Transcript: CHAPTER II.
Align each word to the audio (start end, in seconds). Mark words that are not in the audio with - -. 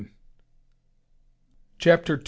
CHAPTER 1.77 2.13
II. 2.15 2.19